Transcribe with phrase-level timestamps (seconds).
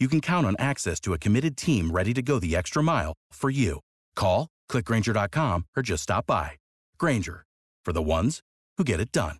[0.00, 3.12] you can count on access to a committed team ready to go the extra mile
[3.32, 3.80] for you.
[4.16, 6.52] Call, clickgrainger.com, or just stop by.
[6.98, 7.44] Grainger,
[7.84, 8.40] for the ones
[8.78, 9.36] who get it done.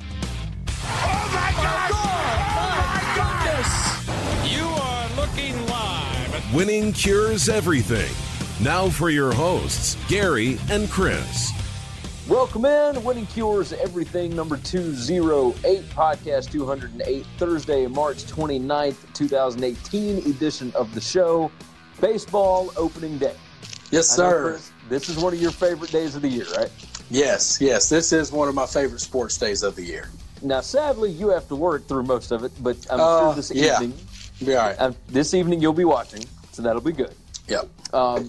[0.00, 1.90] Oh my God!
[1.94, 4.52] Oh my goodness!
[4.52, 8.14] You are looking live Winning cures everything.
[8.62, 11.52] Now for your hosts, Gary and Chris.
[12.28, 13.02] Welcome in.
[13.04, 21.50] Winning Cures Everything, number 208, podcast 208, Thursday, March 29th, 2018 edition of the show.
[22.02, 23.34] Baseball opening day.
[23.90, 24.50] Yes, sir.
[24.52, 26.70] Chris, this is one of your favorite days of the year, right?
[27.10, 27.88] Yes, yes.
[27.88, 30.10] This is one of my favorite sports days of the year.
[30.42, 33.50] Now, sadly, you have to work through most of it, but I'm Uh, sure this
[33.52, 33.80] yeah.
[33.82, 33.98] evening,
[34.44, 34.76] Be all right.
[34.78, 37.14] uh, this evening you'll be watching, so that'll be good.
[37.48, 37.68] Yep.
[37.94, 38.28] Um,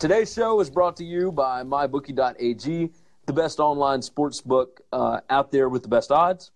[0.00, 2.90] today's show is brought to you by MyBookie.ag,
[3.26, 6.52] the best online sports book uh, out there with the best odds.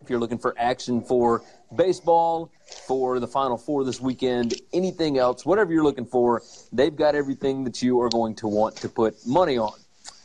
[0.00, 1.42] If you're looking for action for
[1.74, 2.52] baseball,
[2.86, 6.42] for the Final Four this weekend, anything else, whatever you're looking for,
[6.72, 9.72] they've got everything that you are going to want to put money on.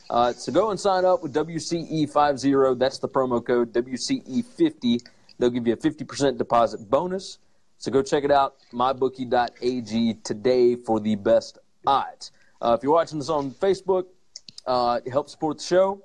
[0.08, 2.78] Uh, so go and sign up with WCE50.
[2.78, 5.00] That's the promo code WCE50.
[5.38, 7.38] They'll give you a 50% deposit bonus.
[7.78, 12.30] So go check it out, mybookie.ag today for the best odds.
[12.62, 14.06] Uh, if you're watching this on Facebook,
[14.66, 16.02] uh, help support the show.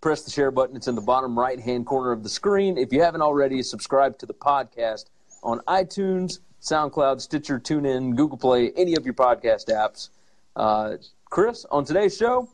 [0.00, 0.76] Press the share button.
[0.76, 2.78] It's in the bottom right hand corner of the screen.
[2.78, 5.06] If you haven't already, subscribe to the podcast
[5.42, 10.10] on iTunes, SoundCloud, Stitcher, TuneIn, Google Play, any of your podcast apps.
[10.54, 10.96] Uh,
[11.30, 12.48] Chris, on today's show,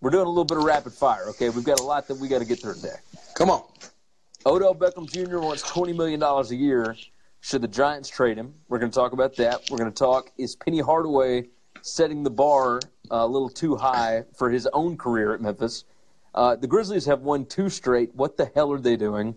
[0.00, 1.24] we're doing a little bit of rapid fire.
[1.28, 2.96] Okay, we've got a lot that we got to get through today.
[3.34, 3.62] Come on.
[4.46, 5.38] Odell Beckham Jr.
[5.38, 6.96] wants $20 million a year.
[7.40, 8.54] Should the Giants trade him?
[8.68, 9.62] We're going to talk about that.
[9.70, 11.48] We're going to talk is Penny Hardaway
[11.82, 12.80] setting the bar
[13.10, 15.84] a little too high for his own career at Memphis?
[16.34, 18.14] Uh, the Grizzlies have won two straight.
[18.14, 19.34] What the hell are they doing?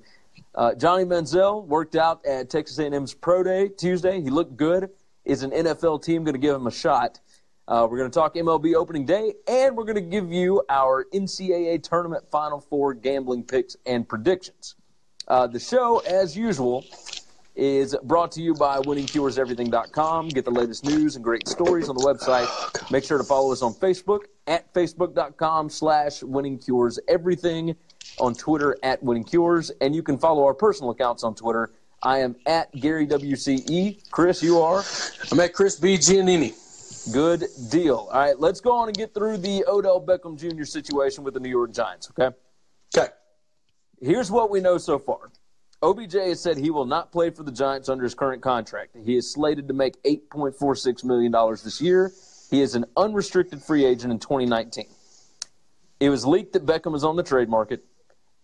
[0.56, 4.22] Uh, Johnny Manziel worked out at Texas A&M's Pro Day Tuesday.
[4.22, 4.90] He looked good.
[5.26, 7.20] Is an NFL team going to give him a shot?
[7.68, 11.06] Uh, we're going to talk MLB opening day, and we're going to give you our
[11.14, 14.76] NCAA tournament Final Four gambling picks and predictions.
[15.30, 16.84] Uh, the show, as usual,
[17.56, 20.30] is brought to you by winningcureseverything.com.
[20.30, 22.48] Get the latest news and great stories on the website.
[22.48, 27.76] Oh, Make sure to follow us on Facebook at facebook.com slash winningcureseverything,
[28.20, 31.72] on Twitter at winningcures, and you can follow our personal accounts on Twitter.
[32.02, 34.10] I am at Gary WCE.
[34.12, 34.84] Chris, you are?
[35.32, 35.96] I'm at Chris B.
[35.96, 36.54] Giannini.
[37.14, 38.10] Good deal.
[38.12, 40.64] All right, let's go on and get through the Odell Beckham Jr.
[40.64, 42.36] situation with the New York Giants, okay?
[42.96, 43.10] Okay.
[44.02, 45.32] Here's what we know so far.
[45.84, 48.96] OBJ has said he will not play for the Giants under his current contract.
[49.04, 52.14] He is slated to make $8.46 million this year.
[52.50, 54.86] He is an unrestricted free agent in 2019.
[56.00, 57.84] It was leaked that Beckham is on the trade market.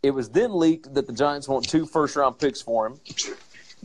[0.03, 2.99] It was then leaked that the Giants want two first round picks for him.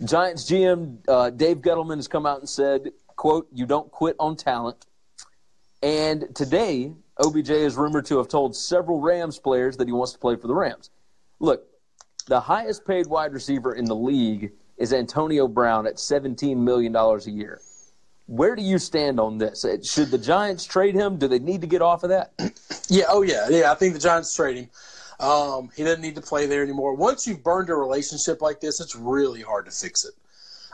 [0.05, 4.35] Giants GM uh, Dave Gettleman has come out and said, quote, you don't quit on
[4.35, 4.85] talent.
[5.81, 10.19] And today, OBJ is rumored to have told several Rams players that he wants to
[10.19, 10.91] play for the Rams.
[11.39, 11.69] Look,
[12.27, 17.19] the highest paid wide receiver in the league is Antonio Brown at $17 million a
[17.31, 17.61] year.
[18.27, 19.67] Where do you stand on this?
[19.83, 21.19] Should the Giants trade him?
[21.19, 22.33] Do they need to get off of that?
[22.91, 23.73] Yeah, oh yeah, yeah.
[23.73, 24.69] I think the Giants trade him.
[25.19, 26.95] Um, he doesn't need to play there anymore.
[26.95, 30.13] Once you've burned a relationship like this, it's really hard to fix it.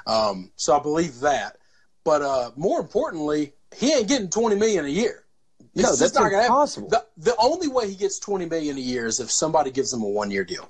[0.09, 1.59] Um, so I believe that.
[2.03, 5.25] But uh, more importantly, he ain't getting twenty million a year.
[5.73, 6.89] It's No, that's not impossible.
[6.89, 10.03] The, the only way he gets twenty million a year is if somebody gives him
[10.03, 10.69] a one year deal.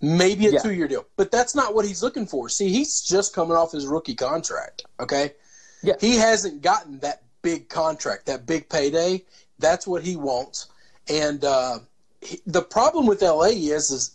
[0.00, 0.62] Maybe a Yeah.
[0.62, 1.04] two year deal.
[1.16, 2.48] But that's not what he's looking for.
[2.48, 4.84] See, he's just coming off his rookie contract.
[4.98, 5.34] Okay,
[5.82, 5.94] Yeah.
[6.00, 9.24] he hasn't gotten that big contract, that big payday.
[9.58, 10.66] That's what he wants.
[11.08, 11.80] And uh,
[12.20, 14.12] he, the problem with LA is, is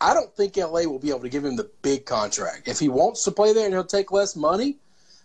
[0.00, 2.68] I don't think LA will be able to give him the big contract.
[2.68, 4.76] If he wants to play there and he'll take less money,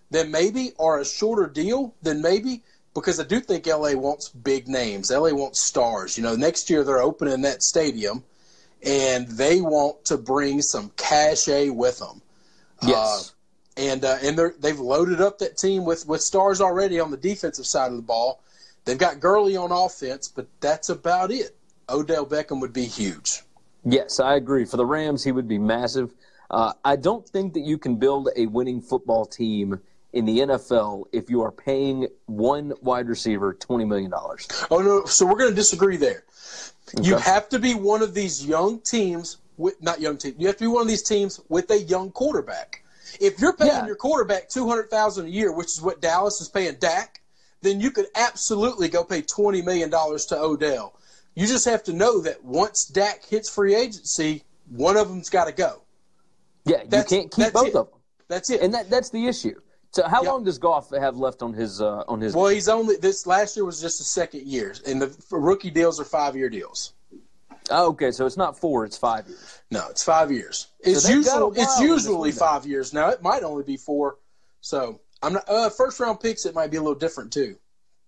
[0.10, 2.63] then maybe, or a shorter deal, then maybe.
[2.94, 5.10] Because I do think LA wants big names.
[5.10, 6.18] LA wants stars.
[6.18, 8.24] You know, next year they're opening that stadium,
[8.85, 12.21] and they want to bring some cachet with them.
[12.81, 13.33] Yes.
[13.77, 17.18] and uh, and they're, they've loaded up that team with, with stars already on the
[17.18, 18.41] defensive side of the ball.
[18.85, 21.56] They've got Gurley on offense, but that's about it.
[21.89, 23.41] Odell Beckham would be huge.
[23.85, 24.65] Yes, I agree.
[24.65, 26.13] For the Rams, he would be massive.
[26.50, 29.79] Uh, I don't think that you can build a winning football team
[30.13, 34.13] in the NFL if you are paying one wide receiver $20 million.
[34.69, 35.06] Oh no!
[35.06, 36.24] So we're going to disagree there.
[37.01, 40.35] You have to be one of these young teams with not young teams.
[40.38, 42.83] You have to be one of these teams with a young quarterback.
[43.19, 43.85] If you're paying Yeah.
[43.85, 47.21] your quarterback two hundred thousand a year, which is what Dallas is paying Dak,
[47.62, 51.00] then you could absolutely go pay twenty million dollars to Odell.
[51.35, 55.45] You just have to know that once Dak hits free agency, one of them's got
[55.45, 55.81] to go.
[56.65, 57.75] Yeah, you can't keep both it.
[57.75, 58.00] of them.
[58.27, 58.62] That's it.
[58.62, 59.59] And that, that's the issue.
[59.93, 60.31] So how Yep.
[60.31, 63.55] long does Goff have left on his uh, on his well, he's only this last
[63.55, 66.93] year was just the second year, and the rookie deals are five year deals.
[67.69, 69.61] Oh, okay, so it's not four, it's five years.
[69.71, 70.67] No, it's five years.
[70.79, 72.91] It's a usually it's while in this usually five years.
[72.91, 74.17] Now it might only be four.
[74.61, 76.45] So I'm not uh, first round picks.
[76.47, 77.55] It might be a little different too.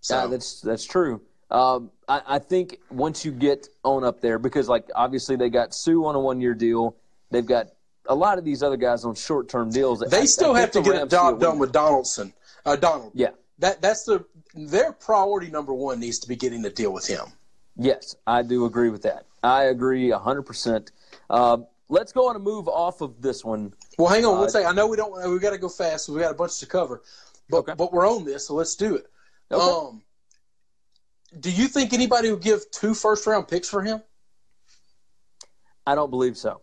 [0.02, 1.22] So Yeah, that's that's true.
[1.52, 5.76] Um, I, I think once you get on up there, because like obviously they got
[5.76, 6.96] Suh on a one year deal,
[7.30, 7.68] they've got
[8.08, 10.00] a lot of these other guys on short term deals.
[10.00, 12.34] They I still think have to get a Rams see a job done with Donaldson.
[12.66, 13.12] Uh, Donald.
[13.14, 13.30] Yeah.
[13.60, 17.26] That that's the their priority number one needs to be getting a deal with him.
[17.78, 19.26] Yes, I do agree with that.
[19.44, 20.92] I agree hundred percent.
[21.30, 23.74] Um, let's go on and move off of this one.
[23.98, 24.68] Well, hang on Uh, one second.
[24.68, 25.14] I know we don't.
[25.32, 26.06] We got to go fast.
[26.06, 27.02] So we got a bunch to cover,
[27.50, 27.74] but Okay.
[27.78, 29.08] but we're on this, so let's do it.
[29.52, 29.64] Okay.
[29.64, 30.02] Um,
[31.40, 34.02] do you think anybody would give two first round picks for him?
[35.88, 36.62] I don't believe so.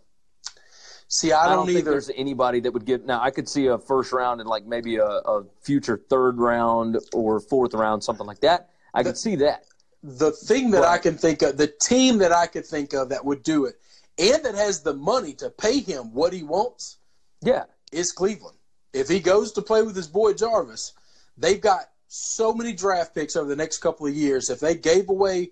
[1.13, 1.91] See, I I don't, don't, think either.
[1.91, 3.05] there's anybody that would give.
[3.05, 6.99] Now, I could see a first round and like maybe a, a future third round
[7.13, 8.71] or fourth round, something like that.
[8.95, 9.67] I could see that.
[10.03, 13.23] the thing that I can think of, the team that I could think of that
[13.27, 13.75] would do it,
[14.19, 16.97] and that has the money to pay him what he wants,
[17.43, 18.57] Yeah, is Cleveland.
[18.95, 20.95] If he goes to play with his boy Jarvis,
[21.37, 24.49] they've got so many draft picks over the next couple of years.
[24.49, 25.51] If they gave away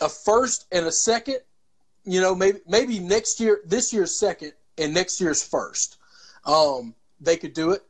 [0.00, 1.40] a first and a second,
[2.06, 5.98] you know, maybe maybe next year, this year's second and next year's first,
[6.44, 7.82] um, they could do it.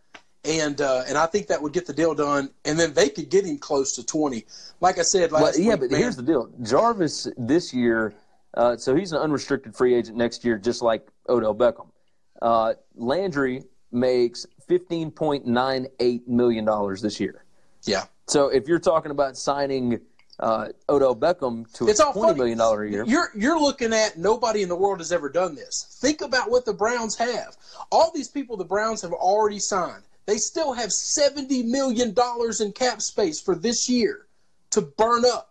[0.47, 3.31] And uh, and I think that would get the deal done, and then they could
[3.31, 4.45] get him close to twenty.
[4.81, 8.13] Like I said Well, yeah, week, but man, here's the deal: Jarvis this year,
[8.53, 11.89] uh, so he's an unrestricted free agent next year, just like Odell Beckham.
[12.43, 17.45] Uh, Landry makes fifteen point nine eight million dollars this year.
[17.85, 19.99] yeah, So if you're talking about signing
[20.41, 23.93] uh, Odell Beckham to a it's all twenty million dollar a year, You're you're looking
[23.93, 25.97] at nobody in the world has ever done this.
[26.01, 27.57] Think about what the Browns have.
[27.93, 30.03] All these people the Browns have already signed.
[30.27, 34.27] They still have seventy million dollars in cap space for this year
[34.71, 35.51] to burn up.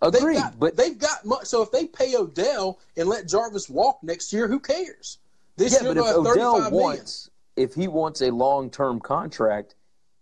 [0.00, 1.46] They've got, but they've got much.
[1.46, 5.18] So if they pay Odell and let Jarvis walk next year, who cares?
[5.56, 6.72] This yeah, year but if Odell 35 million.
[6.72, 9.74] wants, if he wants a long term contract,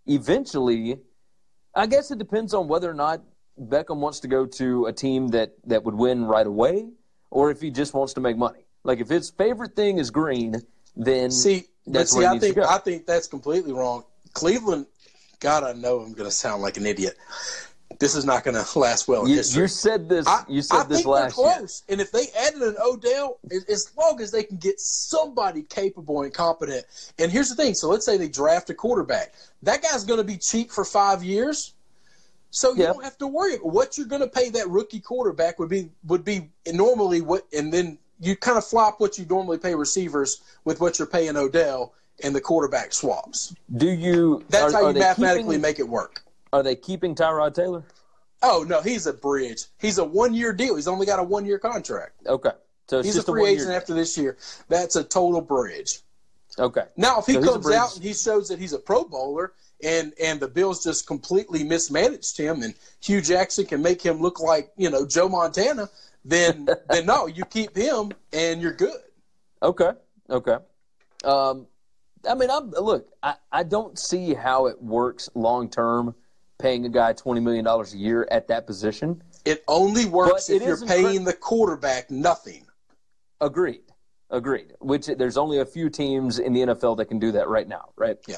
[0.07, 0.99] eventually,
[1.75, 3.21] I guess it depends on whether or not
[3.59, 6.87] Beckham wants to go to a team that that would win right away,
[7.31, 8.65] or if he just wants to make money.
[8.83, 10.61] Like if his favorite thing is green,
[10.95, 12.69] then See, that's see, where he I needs to think go.
[12.69, 14.03] I think that's completely wrong.
[14.33, 14.85] Cleveland,
[15.39, 17.17] God, I know I'm going to sound like an idiot.
[17.99, 20.27] This is not going to last well you, you said this.
[20.27, 21.55] I, you said I this think last they're year.
[21.57, 21.83] close.
[21.87, 26.33] And if they added an Odell, as long as they can get somebody capable and
[26.33, 26.85] competent.
[27.17, 29.33] And here's the thing: so let's say they draft a quarterback.
[29.63, 31.74] That guy's going to be cheap for five years.
[32.55, 32.93] So you Yeah.
[32.93, 33.57] don't have to worry.
[33.57, 37.71] What you're going to pay that rookie quarterback would be would be normally what, and
[37.73, 41.93] then you kind of flop what you normally pay receivers with what you're paying Odell,
[42.23, 43.53] and the quarterback swaps.
[43.75, 44.45] Do you?
[44.47, 46.23] That's are, how you mathematically keeping, make it work.
[46.53, 47.83] Are they keeping Tyrod Taylor?
[48.41, 49.65] Oh no, he's a bridge.
[49.77, 50.77] He's a one year deal.
[50.77, 52.25] He's only got a one year contract.
[52.25, 52.51] Okay,
[52.87, 54.37] so He's a a, free one agent after this year.
[54.69, 55.99] That's a total bridge.
[56.57, 59.51] Okay, Now, if he So comes out and he shows that he's a Pro Bowler,
[59.83, 64.39] and and the Bills just completely mismanaged him, and Hue Jackson can make him look
[64.39, 65.89] like you know Joe Montana,
[66.23, 68.99] then then no, you keep him and you're good.
[69.61, 69.91] Okay.
[70.29, 70.57] Okay.
[71.23, 71.67] Um,
[72.27, 73.07] I mean, I'm look.
[73.21, 76.15] I, I don't see how it works long term,
[76.59, 79.21] paying a guy twenty million dollars a year at that position.
[79.45, 82.65] It only works But if you're paying incre- the quarterback nothing.
[83.41, 83.81] Agreed.
[84.31, 84.73] Agreed.
[84.79, 87.89] Which there's only a few teams in the NFL that can do that right now,
[87.95, 88.17] right?
[88.27, 88.37] Yeah.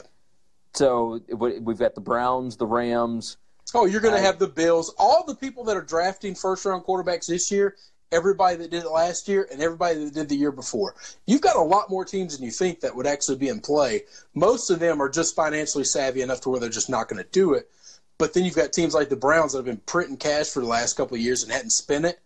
[0.77, 3.37] So we've got the Browns, the Rams.
[3.73, 4.93] Oh, you're going to have the Bills.
[4.99, 7.75] All the people that are drafting first round quarterbacks this year,
[8.11, 10.93] everybody that did it last year, and everybody that did the year before.
[11.25, 14.03] You've got a lot more teams than you think that would actually be in play.
[14.35, 17.29] Most of them are just financially savvy enough to where they're just not going to
[17.31, 17.71] do it.
[18.19, 20.67] But then you've got teams like the Browns that have been printing cash for the
[20.67, 22.19] last couple of years and hadn't spent it.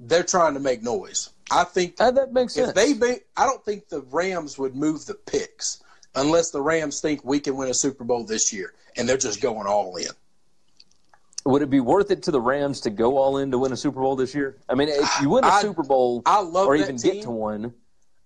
[0.00, 1.28] They're trying to make noise.
[1.50, 2.70] I think uh, that makes sense.
[2.70, 5.82] If they, make, I don't think the Rams would move the picks
[6.14, 9.40] unless the Rams think we can win a Super Bowl this year, and they're just
[9.40, 10.10] going all in.
[11.44, 13.76] Would it be worth it to the Rams to go all in to win a
[13.76, 14.56] Super Bowl this year?
[14.68, 17.14] I mean, if you win a I, Super Bowl, I love or even team.
[17.14, 17.72] get to one,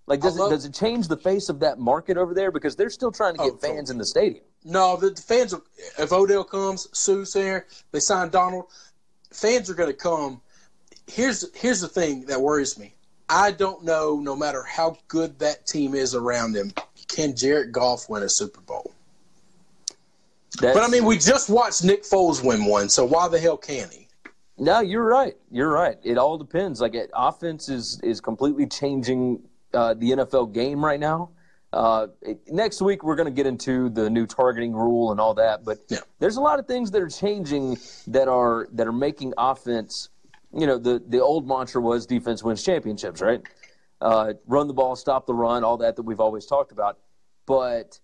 [0.07, 2.75] like does love, it does it change the face of that market over there because
[2.75, 4.43] they're still trying to get oh, fans in the stadium?
[4.65, 5.53] No, the, fans.
[5.97, 8.65] If Odell comes, Suh's there, they sign Donald.
[9.31, 10.41] Fans are going to come.
[11.07, 12.95] Here's here's the thing that worries me.
[13.29, 16.73] I don't know, no matter how good that team is around him,
[17.13, 18.93] can Jared Goff win a Super Bowl?
[20.59, 23.57] That's, but I mean, we just watched Nick Foles win one, so why the hell
[23.57, 24.07] can he?
[24.57, 25.35] No, you're right.
[25.51, 25.97] You're right.
[26.03, 26.79] It all depends.
[26.79, 29.41] Like, it, offense is is completely changing
[29.73, 31.31] uh, the NFL game right now.
[31.71, 35.33] Uh, it, next week we're going to get into the new targeting rule and all
[35.33, 35.97] that, but yeah.
[36.19, 40.09] there's a lot of things that are changing that are that are making offense.
[40.55, 43.41] You know, the the old mantra was defense wins championships, right?
[43.99, 46.99] Uh, run the ball, stop the run, all that that we've always talked about.
[47.45, 47.99] But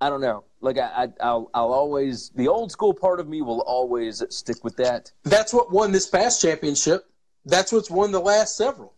[0.00, 0.44] I don't know.
[0.60, 4.62] Like I, I will I'll always the old school part of me will always stick
[4.62, 5.12] with that.
[5.24, 7.06] That's what won this past championship.
[7.44, 8.94] That's what's won the last several.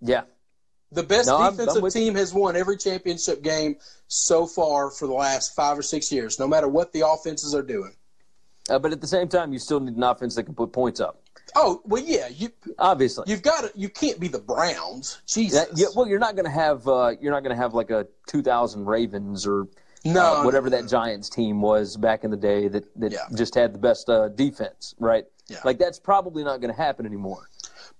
[0.00, 0.22] Yeah,
[0.92, 3.76] the best no, defensive team has won every championship game
[4.08, 7.62] so far for the last five or six years, no matter what the offenses are
[7.62, 7.94] doing.
[8.68, 11.00] Uh, but at the same time, you still need an offense that can put points
[11.00, 11.22] up.
[11.54, 12.28] Oh well, yeah.
[12.28, 13.78] You obviously you've got to.
[13.78, 15.20] You can't be the Browns.
[15.26, 15.66] Jesus.
[15.66, 16.86] That, yeah, well, you're not going to have.
[16.88, 19.68] Uh, you're not going to have like a 2000 Ravens or
[20.04, 20.82] no, uh, whatever no, no.
[20.82, 23.20] that Giants team was back in the day that that yeah.
[23.34, 25.24] just had the best uh, defense, right?
[25.48, 25.58] Yeah.
[25.64, 27.48] Like that's probably not going to happen anymore.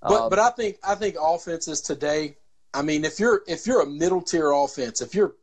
[0.03, 2.37] But um, but I think I think offenses today
[2.77, 5.35] I mean, if you're if you're a middle tier offense, if you're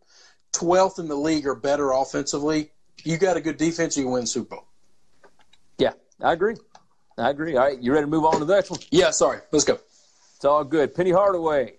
[0.53, 2.71] 12th in the league or better offensively,
[3.03, 4.67] you got a good defense, you win Super Bowl.
[5.79, 6.55] Yeah, I agree.
[7.17, 7.55] I agree.
[7.55, 8.79] All right, you ready to move on to the next one?
[8.91, 9.39] Yeah, sorry.
[9.51, 9.79] Let's go.
[10.35, 10.95] It's all good.
[10.95, 11.73] Penny Hardaway.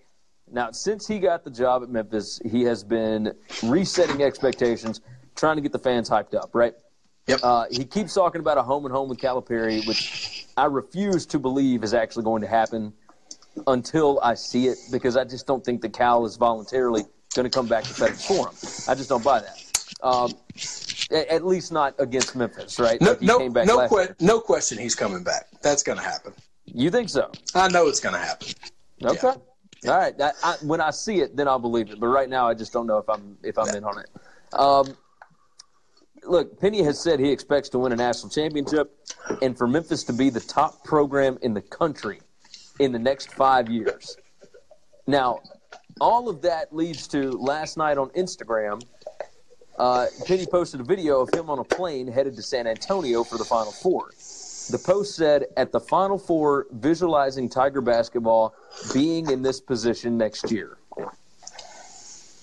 [0.51, 5.01] Now, since he got the job at Memphis, he has been resetting expectations,
[5.35, 6.75] trying to get the fans hyped up, right?
[7.27, 7.41] Yep.
[7.43, 11.39] Uh, he keeps talking about a home and home with Calipari, which I refuse to
[11.39, 12.93] believe is actually going to happen
[13.67, 17.51] until I see it because I just don't think the Cal is voluntarily going to
[17.51, 18.55] come back to FedEx Forum.
[18.89, 19.59] I just don't buy that.
[20.03, 20.33] Um,
[21.11, 23.01] at least not against Memphis, right?
[23.01, 24.79] No, like no, no, que- no, question.
[24.79, 25.47] He's coming back.
[25.63, 26.33] That's going to happen.
[26.67, 27.31] You think so?
[27.55, 28.49] I know it's going to happen.
[29.05, 29.33] Okay.
[29.83, 29.91] Yeah.
[29.91, 30.15] All right.
[30.21, 32.01] I, I, when I see it, then I'll believe it.
[32.01, 34.11] But right now, I just don't know if I'm if I'm in on it.
[34.53, 34.97] Um,
[36.25, 38.97] look, Penny has said he expects to win a national championship,
[39.43, 42.21] and for Memphis to be the top program in the country
[42.79, 44.17] in the next five years.
[45.07, 45.41] Now,
[46.01, 48.83] all of that leads to last night on Instagram.
[49.77, 53.39] Uh, Penny posted a video of him on a plane headed to San Antonio for
[53.39, 54.11] the Final Four.
[54.71, 58.55] The post said, At the Final Four, visualizing Tiger basketball
[58.93, 60.79] being in this position next year.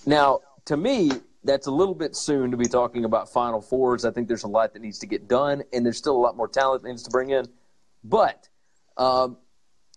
[0.04, 1.10] Now, to me,
[1.44, 4.04] that's a little bit soon to be talking about Final Fours.
[4.04, 6.36] I think there's a lot that needs to get done, and there's still a lot
[6.36, 7.46] more talent that needs to bring in.
[8.04, 8.48] But
[8.96, 9.38] um,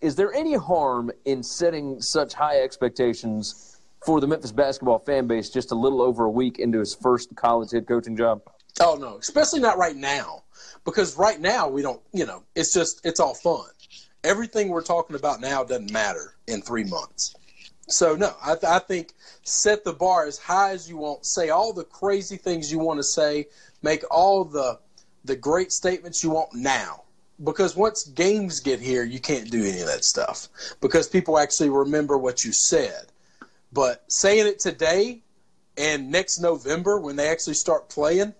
[0.00, 5.50] is there any harm in setting such high expectations for the Memphis basketball fan base
[5.50, 8.42] just a little over a week into his first college head coaching job?
[8.80, 10.44] Oh no, especially not right now,
[10.84, 12.00] because right now we don't.
[12.12, 13.66] You know, it's just it's all fun.
[14.24, 17.34] Everything we're talking about now doesn't matter in three months.
[17.88, 19.12] So no, I, th- I think
[19.44, 21.24] set the bar as high as you want.
[21.24, 23.46] Say all the crazy things you want to say.
[23.82, 24.78] Make all the
[25.24, 27.02] the great statements you want now
[27.44, 30.48] because once games get here, you can't do any of that stuff
[30.80, 33.06] because people actually remember what you said.
[33.72, 35.22] But saying it today
[35.76, 38.34] and next November when they actually start playing,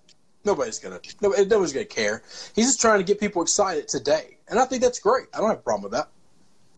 [0.45, 2.23] nobody's gonna nobody's gonna care.
[2.55, 5.27] He's just trying to get people excited today, and I think that's great.
[5.35, 6.09] I don't have a problem with that.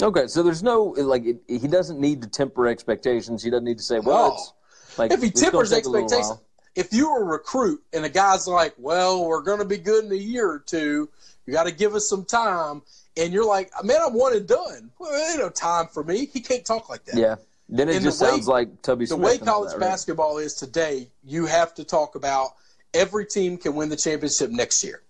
[0.00, 3.42] Okay, so there's no like it, he doesn't need to temper expectations.
[3.42, 6.38] He doesn't need to say, "Well, it's like if he tempers expectations."
[6.74, 10.12] If you're a recruit and a guy's like, "Well, we're going to be good in
[10.12, 11.08] a year or two,
[11.48, 12.82] you got to give us some time.
[13.16, 14.92] And you're like, man, I'm one and done.
[14.98, 16.26] Well, ain't no time for me.
[16.26, 17.16] He can't talk like that.
[17.16, 17.36] Yeah.
[17.68, 19.90] Then it and just the sounds like Tubby The way college that, right?
[19.90, 22.52] basketball is today, you have to talk about
[22.94, 25.02] every team can win the championship next year.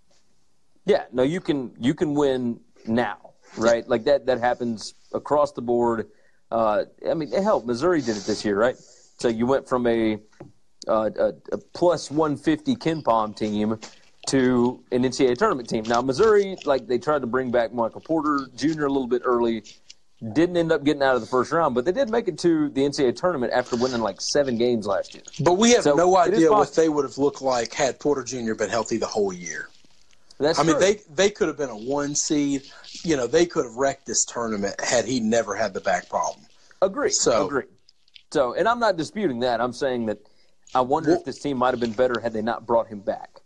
[0.84, 3.88] Yeah, no, you can you can win now, right?
[3.88, 6.08] Like that that happens across the board.
[6.50, 8.76] Uh, I mean, hell, Missouri did it this year, right?
[9.18, 10.18] So you went from a,
[10.86, 13.78] uh, a, a plus 150 KenPom team
[14.28, 15.84] to an NCAA tournament team.
[15.84, 18.84] Now, Missouri, like they tried to bring back Michael Porter Jr.
[18.84, 19.64] a little bit early,
[20.32, 22.68] didn't end up getting out of the first round, but they did make it to
[22.70, 25.22] the NCAA tournament after winning like seven games last year.
[25.40, 28.54] But we have So, no idea what they would have looked like had Porter Jr.
[28.54, 29.68] been healthy the whole year.
[30.40, 32.62] That's I mean, they they could have been a one seed.
[33.02, 36.44] You know, they could have wrecked this tournament had he never had the back problem.
[36.82, 37.10] Agree.
[37.10, 37.64] So- agree.
[38.30, 39.60] So, and I'm not disputing that.
[39.60, 40.18] I'm saying that
[40.74, 43.00] I wonder Well- if this team might have been better had they not brought him
[43.00, 43.40] back.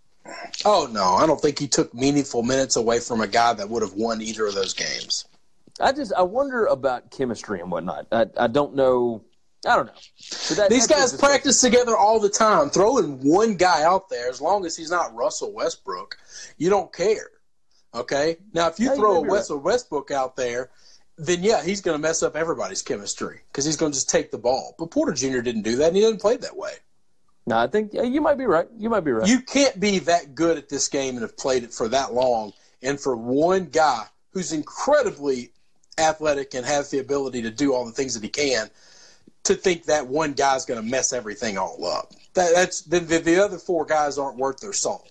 [0.65, 3.83] Oh no, I don't think he took meaningful minutes away from a guy that would
[3.83, 5.25] have won either of those games.
[5.81, 8.07] I just I wonder about chemistry and whatnot.
[8.13, 9.25] I I don't know.
[9.67, 9.93] I don't know.
[10.49, 12.69] But that- These guys practice together all the time.
[12.71, 16.19] Throwing one guy out there, as long as he's not Russell Westbrook,
[16.59, 17.31] you don't care.
[17.95, 18.39] Okay.
[18.53, 19.35] Now, if you Yeah, throw a be right.
[19.37, 20.71] Russell Westbrook out there,
[21.17, 24.31] then yeah, he's going to mess up everybody's chemistry because he's going to just take
[24.33, 24.75] the ball.
[24.79, 25.41] But Porter Jr.
[25.41, 26.73] didn't do that, and he doesn't play that way.
[27.47, 28.67] No, I think yeah, you might be right.
[28.79, 29.29] You might be right.
[29.29, 32.53] You can't be that good at this game and have played it for that long,
[32.83, 35.53] and for one guy who's incredibly
[35.99, 38.69] athletic and has the ability to do all the things that he can,
[39.45, 42.13] to think that one guy's going to mess everything all up.
[42.35, 45.11] That, that's the, the, the other four guys aren't worth their salt.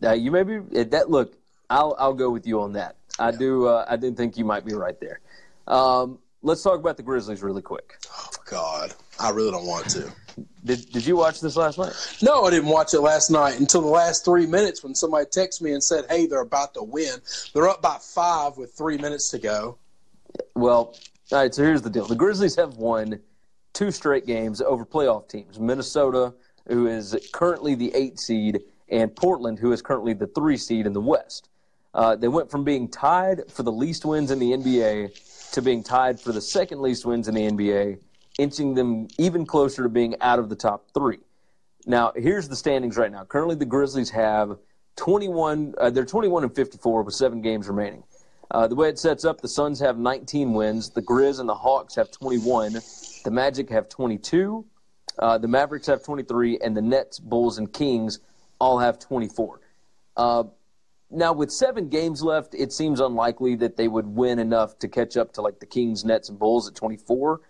[0.00, 1.10] Now you may be that.
[1.10, 1.36] Look,
[1.70, 2.96] I'll I'll go with you on that.
[3.18, 3.66] I do.
[3.68, 5.20] Uh, I do think you might be right there.
[5.66, 7.94] Um, let's talk about the Grizzlies really quick.
[8.10, 10.12] Oh God, I really don't want to.
[10.64, 11.94] Did Did you watch this last night?
[12.22, 15.62] No, I didn't watch it last night until the last three minutes when somebody texted
[15.62, 17.20] me and said, "Hey, they're about to win.
[17.54, 19.78] They're up by five with three minutes to go."
[20.54, 20.96] Well,
[21.32, 21.54] all right.
[21.54, 23.20] So here's the deal: the Grizzlies have won
[23.72, 25.58] two straight games over playoff teams.
[25.58, 26.34] Minnesota,
[26.68, 30.92] who is currently the eight seed, and Portland, who is currently the three seed in
[30.92, 31.48] the West.
[31.92, 35.82] Uh, they went from being tied for the least wins in the NBA to being
[35.82, 38.00] tied for the second least wins in the NBA,
[38.38, 41.20] inching them even closer to being out of the top three.
[41.86, 43.24] Now, here's the standings right now.
[43.24, 44.58] Currently, the Grizzlies have
[44.96, 45.74] 21.
[45.78, 48.02] Uh, they're 21 and 54 with seven games remaining.
[48.50, 50.90] Uh, the way it sets up, the Suns have 19 wins.
[50.90, 52.74] The Grizz and the Hawks have 21.
[53.24, 54.64] The Magic have 22.
[55.18, 58.18] Uh, the Mavericks have 23, and the Nets, Bulls, and Kings
[58.58, 59.60] all have 24.
[60.16, 60.44] Uh,
[61.10, 65.16] now, with seven games left, it seems unlikely that they would win enough to catch
[65.16, 67.40] up to like the Kings, Nets, and Bulls at 24.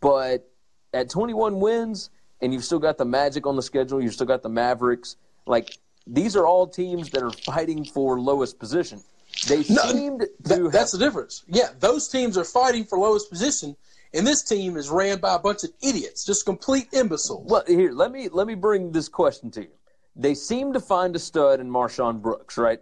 [0.00, 0.50] But
[0.92, 4.42] at 21 wins, and you've still got the Magic on the schedule, you've still got
[4.42, 5.16] the Mavericks.
[5.46, 9.02] Like these are all teams that are fighting for lowest position.
[9.46, 11.44] They No, seemed to That- have, that's the difference.
[11.46, 13.76] Yeah, those teams are fighting for lowest position,
[14.12, 17.46] and this team is ran by a bunch of idiots, just complete imbeciles.
[17.48, 19.70] Well, here, let me let me bring this question to you.
[20.16, 22.80] They seem to find a stud in MarShon Brooks, right?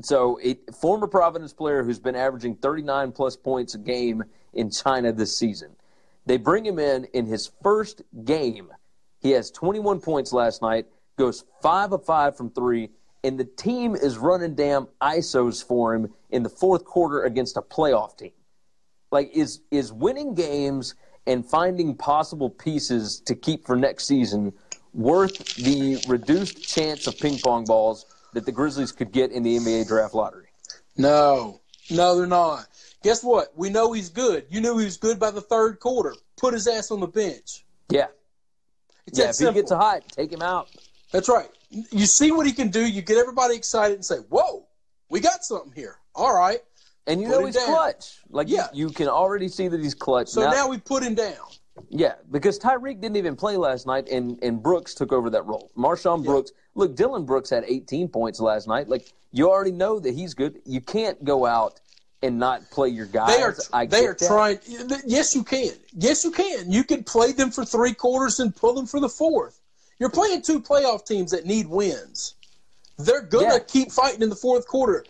[0.00, 4.22] So, a former Providence player who's been averaging 39 plus points a game
[4.54, 5.74] in China this season.
[6.24, 8.68] They bring him in in his first game.
[9.20, 12.90] He has 21 points last night, goes 5 of 5 from 3,
[13.24, 17.62] and the team is running damn ISOs for him in the fourth quarter against a
[17.62, 18.32] playoff team
[19.10, 20.94] like is is winning games
[21.26, 24.52] and finding possible pieces to keep for next season
[24.94, 29.56] worth the reduced chance of ping pong balls that the Grizzlies could get in the
[29.56, 30.48] NBA draft lottery?
[30.96, 32.66] No, no, they're not.
[33.02, 33.48] Guess what?
[33.56, 34.46] We know he's good.
[34.50, 36.14] You knew he was good by the third quarter.
[36.36, 37.64] Put his ass on the bench.
[37.90, 38.06] Yeah.
[39.06, 39.54] It's Yeah, if he simple.
[39.54, 40.68] gets hot, take him out.
[41.12, 41.48] That's right.
[41.70, 42.86] You see what he can do.
[42.86, 44.66] You get everybody excited and say, "Whoa,
[45.10, 46.60] we got something here." All right.
[47.06, 47.66] And you Put know he's down.
[47.66, 48.18] clutch.
[48.28, 48.68] Like Yeah.
[48.72, 50.28] you, you can already see that he's clutch.
[50.28, 51.36] So now, we put him down.
[51.90, 55.70] Yeah, because Tyreke didn't even play last night, and, and Brooks took over that role.
[55.76, 58.88] MarShon Brooks, look, Dillon Brooks had 18 points last night.
[58.88, 60.60] Like you already know that he's good.
[60.66, 61.80] You can't go out
[62.22, 63.34] and not play your guys.
[63.36, 64.26] They are I they are that.
[64.26, 64.58] trying.
[65.06, 65.70] Yes, you can.
[65.96, 66.70] Yes, you can.
[66.70, 69.57] You can play them for three quarters and pull them for the fourth.
[69.98, 72.34] You're playing two playoff teams that need wins.
[72.98, 73.58] They're gonna Yeah.
[73.60, 75.04] keep fighting in the fourth quarter.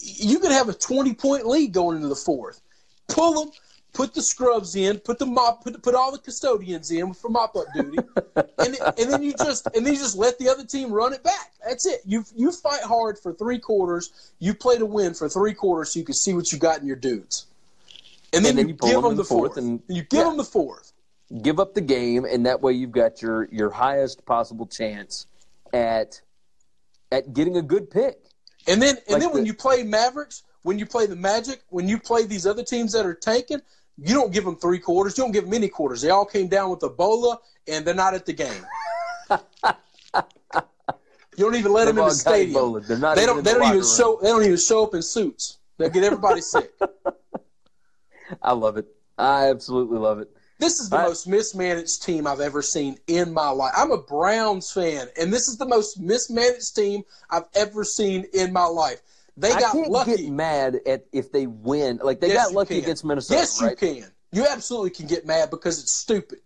[0.00, 2.60] You could have a 20 point lead going into the fourth.
[3.08, 3.52] Pull them.
[3.92, 4.98] Put the scrubs in.
[4.98, 5.62] Put the mop.
[5.62, 7.98] Put, put all the custodians in for mop up duty,
[8.58, 11.22] and, and then you just and then you just let the other team run it
[11.22, 11.52] back.
[11.64, 12.00] That's it.
[12.04, 14.10] You you fight hard for three quarters.
[14.40, 16.86] You play to win for three quarters, so you can see what you got in
[16.88, 17.46] your dudes.
[18.32, 19.64] And then, And then you, you pull give them them the the fourth fourth.
[19.64, 20.24] and- you give yeah.
[20.24, 20.92] them the fourth.
[21.42, 25.26] Give up the game, and that way you've got your your highest possible chance
[25.72, 26.20] at
[27.12, 28.18] at getting a good pick.
[28.66, 31.88] And then and Like then when you play Mavericks, when you play the Magic, when
[31.88, 33.60] you play these other teams that are tanking,
[33.98, 35.16] you don't give them three quarters.
[35.16, 36.02] You don't give them any quarters.
[36.02, 38.66] They all came down with Ebola, and they're not at the game.
[39.30, 39.38] you
[41.38, 42.56] don't even let them They've in the stadium.
[42.56, 42.86] Ebola.
[42.86, 43.44] They're not they don't.
[43.44, 43.96] They the don't even room.
[43.96, 44.18] show.
[44.22, 45.58] They don't even show up in suits.
[45.78, 46.72] They get everybody sick.
[48.42, 48.86] I love it.
[49.18, 50.30] I absolutely love it.
[50.64, 53.74] This is the most mismanaged team I've ever seen in my life.
[53.76, 58.50] I'm a Browns fan, and this is the most mismanaged team I've ever seen in
[58.50, 59.02] my life.
[59.36, 60.16] They I got lucky.
[60.16, 62.00] get mad at if they win.
[62.02, 62.84] Like they Yes, got lucky can.
[62.84, 63.40] against Minnesota.
[63.40, 63.70] Yes, right?
[63.70, 64.12] you can.
[64.32, 66.38] You absolutely can get mad because it's stupid.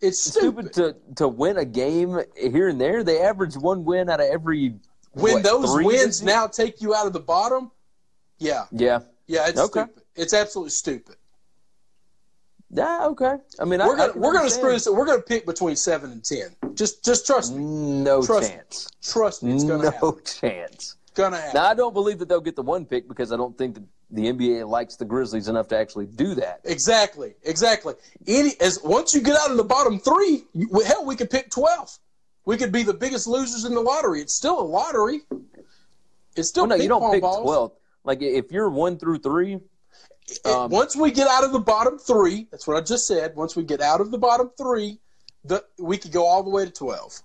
[0.00, 0.72] It's It's stupid.
[0.72, 3.02] stupid to to win a game here and there.
[3.02, 4.76] They average one win out of every.
[5.14, 7.72] when what, those wins now take you out of the bottom,
[8.38, 9.00] yeah, Yeah.
[9.26, 9.80] yeah, it's Okay.
[9.82, 10.02] stupid.
[10.14, 11.16] It's absolutely stupid.
[12.70, 13.06] Yeah.
[13.06, 13.36] Okay.
[13.60, 14.88] I mean, We're I gonna can we're gonna screw this.
[14.88, 16.48] We're gonna pick between seven and ten.
[16.74, 17.62] Just just trust me.
[17.64, 18.56] No Trust me.
[18.56, 18.88] chance.
[19.02, 19.54] Trust me.
[19.54, 20.14] It's gonna No happen.
[20.24, 20.96] chance.
[21.14, 21.52] Gonna happen.
[21.54, 23.84] Now I don't believe that they'll get the one pick because I don't think that
[24.10, 26.60] the NBA likes the Grizzlies enough to actually do that.
[26.64, 27.94] Exactly, exactly.
[28.26, 31.50] Any as once you get out of the bottom three, you, hell, we could pick
[31.50, 31.96] twelve.
[32.44, 34.20] We could be the biggest losers in the lottery.
[34.20, 35.22] It's still a lottery.
[36.36, 37.42] It's still Well, no, you don't pick balls.
[37.42, 37.72] twelve.
[38.04, 39.58] Like if you're one through three,
[40.44, 43.36] um, once we get out of the bottom three, that's what I just said.
[43.36, 44.98] Once we get out of the bottom three,
[45.44, 47.20] the, we could go all the way to twelve.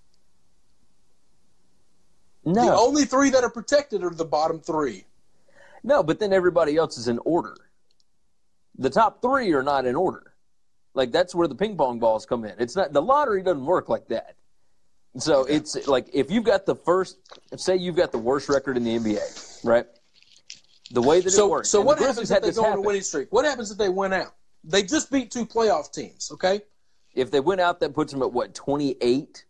[2.46, 5.06] no, The only three that are protected are the bottom three.
[5.84, 6.04] no.
[6.04, 7.56] But then everybody else is in order.
[8.78, 10.34] The top three are not in order.
[10.94, 12.54] Like that's where the ping pong balls come in.
[12.60, 14.36] It's not the lottery doesn't work like that.
[15.18, 17.18] So it's like if you've got the first,
[17.58, 19.86] say you've got the worst record in the NBA, right?
[20.94, 21.70] The way that it So, works.
[21.70, 23.32] so and what happens if they go on a winning streak?
[23.32, 24.34] What happens if they win out?
[24.64, 26.30] They just beat two playoff teams.
[26.34, 26.62] Okay,
[27.16, 29.46] If they win out, that puts them at what 28,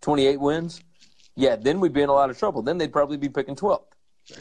[0.00, 0.80] 28 wins.
[1.36, 2.62] Yeah, then we'd be in a lot of trouble.
[2.62, 3.82] Then they'd probably be picking 12.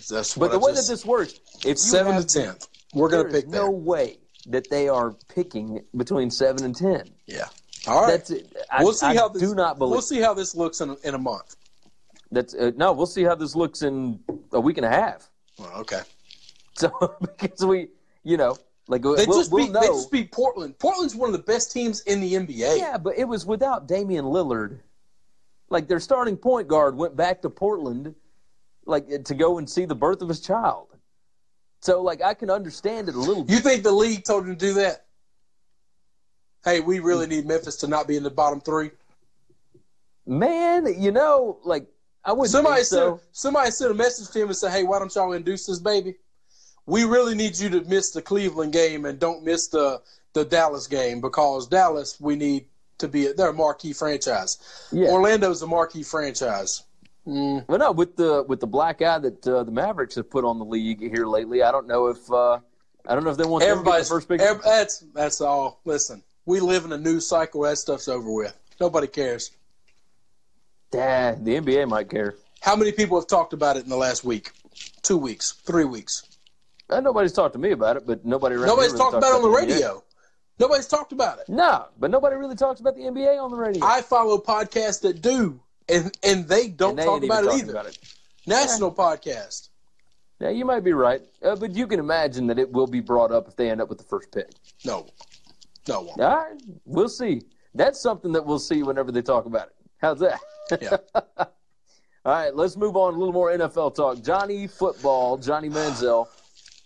[0.09, 2.55] that's, But the I way just- that this works, it's seven have, to ten,
[2.93, 3.71] we're there is pick no that.
[3.71, 7.09] way that they are picking between seven and ten.
[7.27, 7.47] Yeah.
[7.87, 8.11] All right.
[8.11, 8.53] That's it.
[8.71, 10.89] I, we'll see I how this, do not believe We'll see how this looks in
[10.91, 11.55] a, in a month.
[12.31, 12.91] that's uh, no.
[12.93, 14.19] We'll see how this looks in
[14.51, 15.29] a week and a half.
[15.57, 16.01] Well, okay.
[16.79, 17.89] So because we,
[18.23, 19.73] you know, like They we'll, just we'll beat.
[19.73, 19.81] know.
[19.81, 20.79] They just beat Portland.
[20.79, 22.77] Portland's one of the best teams in the NBA.
[22.79, 24.79] Yeah, but it was without Damian Lillard.
[25.69, 28.15] Like their starting point guard went back to Portland,
[28.85, 30.87] like to go and see the birth of his child.
[31.81, 33.43] So like I can understand it a little.
[33.43, 33.53] bit.
[33.53, 35.05] You think the league told him to do that?
[36.65, 37.29] Hey, we really mm.
[37.29, 38.91] need Memphis to not be in the bottom three.
[40.25, 41.85] Man, you know, like
[42.23, 43.17] I would Somebody so.
[43.17, 45.79] sent somebody sent a message to him and said, "Hey, why don't y'all induce this
[45.79, 46.15] baby?
[46.89, 50.01] We really need you to miss the Cleveland game and don't miss the
[50.33, 52.65] the Dallas game because Dallas we need
[52.97, 54.57] to be they're a marquee franchise.
[54.91, 55.09] Yeah.
[55.09, 56.83] Orlando's a marquee franchise.
[57.25, 60.57] Well, no, with the with the black eye that uh, the Mavericks have put on
[60.57, 62.57] the league here lately, I don't know if uh,
[63.07, 64.41] I don't know if they want to the Everybody's first pick.
[64.41, 65.79] ev- that's that's all.
[65.85, 67.61] Listen, we live in a news cycle.
[67.61, 68.57] That stuff's over with.
[68.79, 69.51] Nobody cares.
[70.91, 72.35] Dad, the NBA might care.
[72.61, 74.51] How many people have talked about it in the last week,
[75.03, 76.23] two weeks, three weeks?
[76.89, 79.35] Uh, nobody's talked to me about it, but nobody around Nobody's really talked about it
[79.35, 79.55] on the NBA.
[79.61, 80.03] radio.
[80.59, 81.47] Nobody's talked about it.
[81.47, 83.85] No, but nobody really talks about the NBA on the radio.
[83.85, 87.71] I follow podcasts that do, and and they don't and they talk about it either.
[87.71, 87.97] about it.
[88.45, 89.69] National podcast.
[90.39, 93.31] Yeah, you might be right, uh, but you can imagine that it will be brought
[93.31, 94.49] up if they end up with the first pick.
[94.85, 95.05] No,
[95.87, 96.19] no one.
[96.19, 97.41] All right, we'll see.
[97.75, 99.75] That's something that we'll see whenever they talk about it.
[99.97, 100.39] How's that?
[100.81, 100.97] Yeah.
[102.25, 103.13] All right, let's move on.
[103.13, 104.21] A little more NFL talk.
[104.23, 106.27] Johnny Football, Johnny Manziel,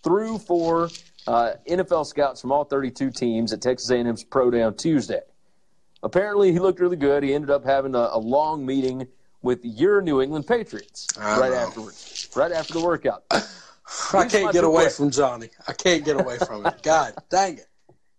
[0.04, 0.90] threw four
[1.26, 5.20] uh, NFL scouts from all 32 teams at Texas A&M's Pro Day on Tuesday.
[6.02, 7.22] Apparently, he looked really good.
[7.22, 9.06] He ended up having a, a long meeting
[9.42, 11.56] with your New England Patriots right know.
[11.56, 13.24] afterwards, right after the workout.
[13.30, 15.16] I These are my can't get away questions.
[15.16, 15.50] from Johnny.
[15.66, 16.74] I can't get away from it.
[16.82, 17.66] God dang it.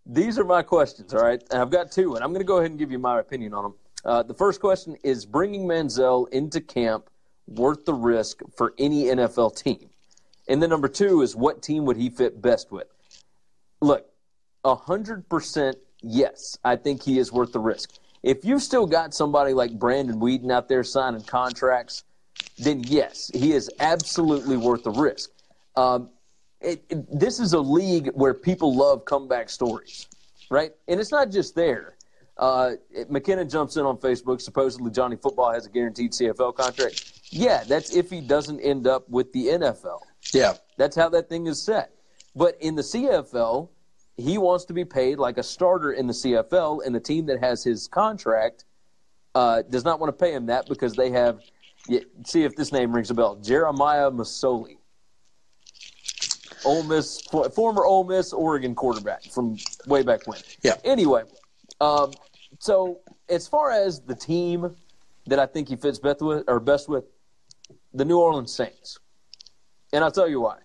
[0.05, 1.41] These are my questions, all right?
[1.51, 3.53] And I've got two, and I'm going to go ahead and give you my opinion
[3.55, 3.73] on them.
[4.03, 7.09] Uh, the first question is bringing Manziel into camp
[7.47, 9.89] worth the risk for any NFL team?
[10.47, 12.87] And then number two is what team would he fit best with?
[13.81, 14.05] Look,
[14.63, 17.91] 100% yes, I think he is worth the risk.
[18.23, 22.03] If you've still got somebody like Brandon Weeden out there signing contracts,
[22.57, 25.29] then yes, he is absolutely worth the risk.
[25.75, 26.09] Um,
[26.61, 30.07] it, it- this is a league where people love comeback stories,
[30.49, 30.71] right?
[30.87, 31.95] And it's not just there.
[32.37, 34.41] Uh, it- McKinnon jumps in on Facebook.
[34.41, 37.11] Supposedly, Johnny Football has a guaranteed CFL contract.
[37.29, 39.99] Yeah, that's if he doesn't end up with the NFL.
[40.35, 40.53] Yeah.
[40.77, 41.91] That's how that thing is set.
[42.35, 43.69] But in the CFL,
[44.17, 47.39] he wants to be paid like a starter in the CFL, and the team that
[47.39, 48.65] has his contract
[49.33, 51.39] uh, does not want to pay him that because they have.
[52.25, 53.35] See if this name rings a bell.
[53.35, 54.77] Jeremiah Masoli,
[56.65, 60.39] Ole Miss, former Ole Miss Oregon quarterback from way back when.
[60.63, 60.77] Yeah.
[60.83, 61.23] Anyway,
[61.79, 62.11] um,
[62.57, 64.75] so as far as the team
[65.27, 67.03] that I think he fits best with, or best with,
[67.93, 68.99] the New Orleans Saints,
[69.95, 70.57] and I'll tell you why.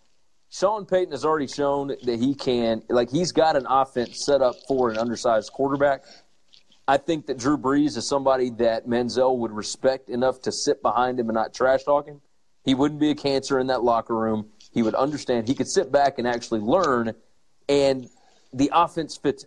[0.51, 4.57] Sean Payton has already shown that he can, like, he's got an offense set up
[4.67, 6.03] for an undersized quarterback.
[6.89, 11.21] I think that Drew Brees is somebody that Manziel would respect enough to sit behind
[11.21, 12.21] him and not trash talk him.
[12.65, 14.49] He wouldn't be a cancer in that locker room.
[14.73, 15.47] He would understand.
[15.47, 17.15] He could sit back and actually learn,
[17.69, 18.09] and
[18.53, 19.47] the offense fits.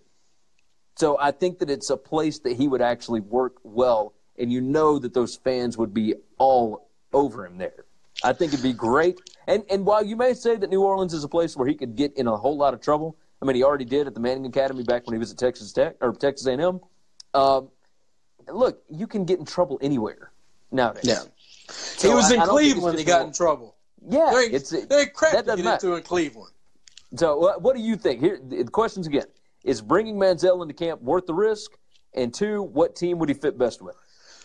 [0.95, 4.61] So I think that it's a place that he would actually work well, and you
[4.61, 7.83] know that those fans would be all over him there.
[8.23, 9.19] I think it'd be great.
[9.47, 11.95] And and while you may say that New Orleans is a place where he could
[11.95, 14.45] get in a whole lot of trouble, I mean he already did at the Manning
[14.45, 16.79] Academy back when he was at Texas Tech or Texas A&M.
[17.33, 17.69] Um,
[18.47, 20.31] look, you can get in trouble anywhere
[20.71, 21.03] nowadays.
[21.05, 21.19] Yeah.
[21.69, 22.97] So he was I- in I Cleveland.
[22.99, 23.75] He got in trouble.
[24.07, 25.87] Yeah, They it's they crap that to get matter.
[25.87, 26.51] into in Cleveland.
[27.15, 28.19] So, what, what do you think?
[28.21, 29.27] Here, the questions again:
[29.63, 31.71] Is bringing Manziel into camp worth the risk?
[32.13, 33.95] And two, what team would he fit best with?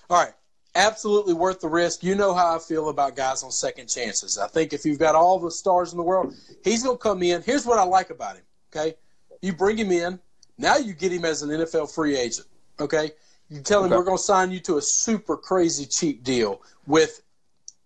[0.09, 0.33] All right.
[0.79, 2.03] Absolutely worth the risk.
[2.05, 4.39] You know how I feel about guys on second chances.
[4.39, 7.23] I think if you've got all the stars in the world, he's going to come
[7.23, 7.43] in.
[7.43, 8.45] Here's what I like about him.
[8.75, 8.95] Okay.
[9.43, 10.21] You bring him in.
[10.57, 12.47] Now you get him as an NFL free agent.
[12.81, 13.11] Okay.
[13.49, 13.99] You tell him Okay.
[13.99, 17.23] we're going to sign you to a super crazy cheap deal with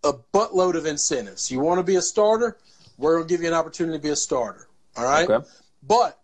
[0.05, 1.51] a buttload of incentives.
[1.51, 2.59] You want to be a starter?
[2.99, 4.69] We're going to give you an opportunity to be a starter.
[4.97, 5.29] All right.
[5.31, 5.47] Okay.
[5.83, 6.19] But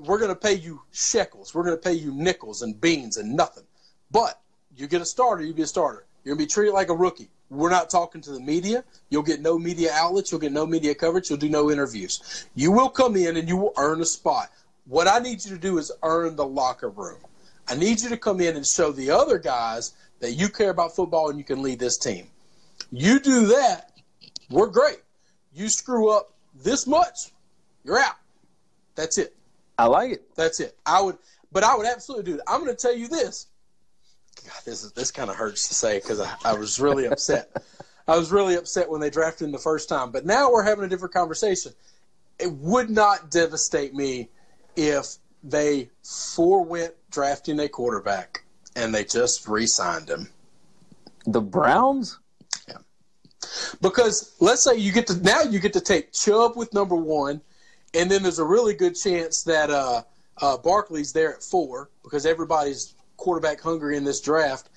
[0.00, 1.54] we're going to pay you shekels.
[1.54, 3.64] We're going to pay you nickels and beans and nothing.
[4.10, 4.40] But
[4.76, 6.04] you get a starter, you be a starter.
[6.24, 7.28] You're going to be treated like a rookie.
[7.50, 8.84] We're not talking to the media.
[9.10, 10.30] You'll get no media outlets.
[10.30, 11.28] You'll get no media coverage.
[11.28, 12.46] You'll do no interviews.
[12.54, 14.50] You will come in and you will earn a spot.
[14.86, 17.18] What I need you to do is earn the locker room.
[17.68, 20.94] I need you to come in and show the other guys that you care about
[20.94, 22.28] football and you can lead this team.
[22.90, 23.92] You do that,
[24.50, 25.00] we're great.
[25.54, 27.32] You screw up this much,
[27.84, 28.16] you're out.
[28.94, 29.34] That's it.
[29.78, 30.34] I like it.
[30.34, 30.76] That's it.
[30.84, 31.16] I would,
[31.50, 32.44] but I would absolutely do it.
[32.46, 33.46] I'm going to tell you this.
[34.44, 37.56] God, this is this kind of hurts to say because I, I was really upset.
[38.08, 40.10] I was really upset when they drafted him the first time.
[40.10, 41.72] But now we're having a different conversation.
[42.38, 44.28] It would not devastate me
[44.76, 48.44] if they forewent drafting a quarterback
[48.76, 50.28] and they just re-signed him.
[51.26, 52.18] The Browns.
[52.68, 52.78] Yeah.
[53.80, 57.40] Because let's say you get to now you get to take Chubb with number one,
[57.94, 60.02] and then there's a really good chance that uh,
[60.40, 64.68] uh, Barkley's there at four because everybody's quarterback hungry in this draft,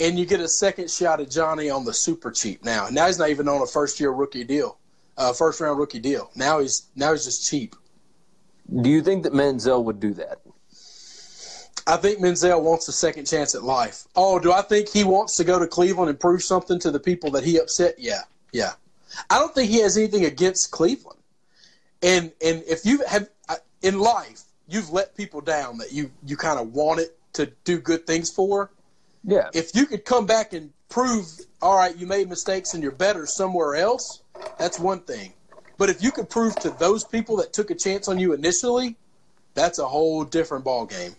[0.00, 2.86] and you get a second shot at Johnny on the super cheap now.
[2.86, 4.78] And now he's not even on a first year rookie deal,
[5.16, 6.30] uh, first round rookie deal.
[6.34, 7.76] Now he's now he's just cheap.
[8.82, 10.40] Do you think that Manziel would do that?
[11.86, 14.08] I think Manziel wants a second chance at life.
[14.16, 16.98] Oh, do I think he wants to go to Cleveland and prove something to the
[16.98, 17.94] people that he upset?
[17.98, 18.72] Yeah, yeah.
[19.30, 21.20] I don't think he has anything against Cleveland.
[22.02, 23.28] And and if you have
[23.82, 28.06] in life, you've let people down that you you kind of wanted to do good
[28.06, 28.70] things for.
[29.22, 29.48] Yeah.
[29.54, 31.26] If you could come back and prove,
[31.62, 34.22] all right, you made mistakes and you're better somewhere else,
[34.58, 35.32] that's one thing.
[35.76, 38.96] But if you could prove to those people that took a chance on you initially,
[39.54, 41.14] that's a whole different ball game.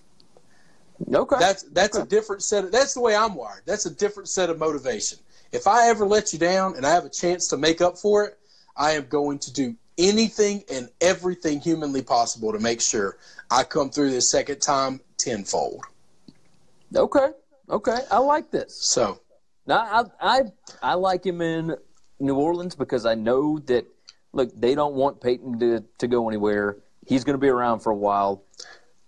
[1.14, 1.36] okay.
[1.40, 2.66] That's that's a different set.
[2.66, 3.64] Of, that's the way I'm wired.
[3.66, 5.20] That's a different set of motivation.
[5.52, 8.26] If I ever let you down and I have a chance to make up for
[8.26, 8.38] it,
[8.78, 13.18] I am going to do anything and everything humanly possible to make sure
[13.50, 15.86] I come through this second time tenfold.
[16.94, 17.30] Okay.
[17.70, 18.00] Okay.
[18.12, 18.76] I like this.
[18.76, 19.22] So
[19.66, 20.42] Now, I, I
[20.82, 21.76] I like him in
[22.20, 23.86] New Orleans because I know that
[24.34, 26.78] look they don't want Payton to to go anywhere.
[27.06, 28.44] He's going to be around for a while.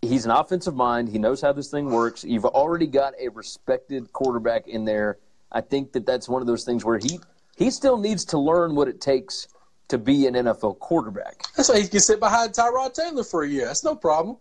[0.02, 1.10] He's an offensive mind.
[1.10, 2.24] He knows how this thing works.
[2.24, 5.18] You've already got a respected quarterback in there.
[5.52, 7.20] I think that that's one of those things where he
[7.58, 9.48] he still needs to learn what it takes
[9.88, 11.44] to be an NFL quarterback.
[11.56, 13.66] that's why he can sit behind Tyrod Taylor for a year.
[13.66, 14.38] That's no problem.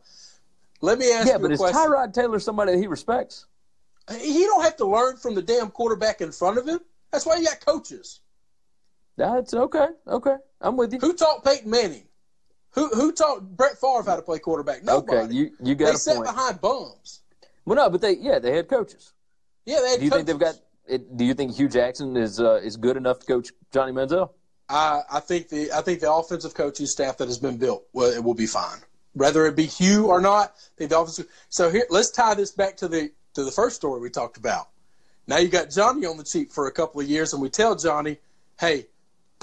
[0.82, 1.80] Let me ask Yeah, you but a is question.
[1.80, 3.46] Tyrod Taylor somebody that he respects?
[4.20, 6.80] he don't have to learn from the damn quarterback in front of him.
[7.10, 8.20] That's why you got coaches.
[9.16, 9.88] That's okay.
[10.06, 10.98] Okay, I'm with you.
[11.00, 12.06] Who taught Peyton Manning?
[12.72, 14.84] Who who taught Brett Favre how to play quarterback?
[14.84, 15.18] Nobody.
[15.18, 16.28] Okay, you you they got a sat point.
[16.28, 17.22] behind bums.
[17.64, 19.12] Well, no, but they yeah they had coaches.
[19.64, 20.60] Yeah, they had Do you think they've got?
[20.86, 24.30] It, do you think Hue Jackson is uh, is good enough to coach Johnny Manziel?
[24.68, 28.12] I, I think the I think the offensive coaching staff that has been built well,
[28.12, 28.78] it will be fine.
[29.16, 31.26] Whether it be Hue or not, the offensive.
[31.48, 34.68] So here, let's tie this back to the to the first story we talked about.
[35.26, 37.74] Now you got Johnny on the cheap for a couple of years, and we tell
[37.74, 38.18] Johnny,
[38.60, 38.88] "Hey,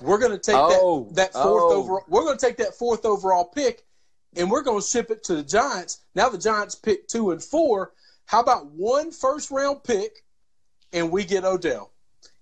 [0.03, 1.73] we're going to take Oh, that that fourth oh.
[1.73, 2.03] overall.
[2.07, 3.83] We're going to take that fourth overall pick,
[4.35, 6.01] and we're going to ship it to the Giants.
[6.13, 7.93] Now the Giants pick two and four.
[8.25, 10.23] How about one first round pick,
[10.91, 11.91] and we get Odell,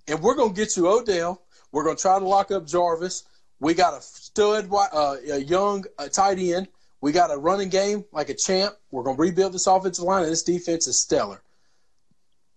[0.05, 1.43] and we're going to get you Odell.
[1.71, 3.23] We're going to try to lock up Jarvis.
[3.61, 6.67] We got a stud, uh, a young uh, tight end.
[7.01, 8.75] We got a running game like a champ.
[8.91, 11.41] We're going to rebuild this offensive line, and this defense is stellar.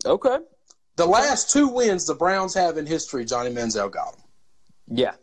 [0.04, 0.38] Okay.
[0.96, 4.24] The last two wins the Browns have in history, Johnny Manziel got them.
[4.87, 5.14] Yeah.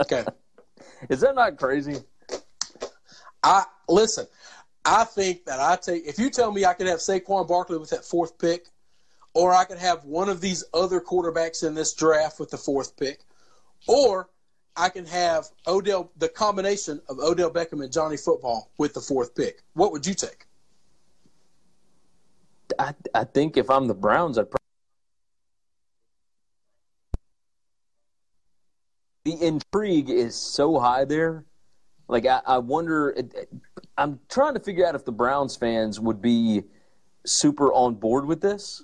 [0.00, 0.24] okay.
[1.08, 1.96] Is that not crazy?
[3.42, 4.26] I listen.
[4.84, 7.90] I think that I take if you tell me I could have Saquon Barkley with
[7.90, 8.66] that fourth pick,
[9.34, 12.96] or I could have one of these other quarterbacks in this draft with the fourth
[12.96, 13.20] pick,
[13.86, 14.28] or
[14.76, 19.34] I can have Odell the combination of Odell Beckham and Johnny Football with the fourth
[19.34, 19.62] pick.
[19.74, 20.46] What would you take?
[22.78, 24.50] I I think if I'm the Browns, I'd.
[24.50, 24.58] Probably...
[29.24, 31.44] The intrigue is so high there.
[32.08, 33.14] Like I, I wonder.
[33.98, 36.62] I'm trying to figure out if the Browns fans would be
[37.26, 38.82] super on board with this.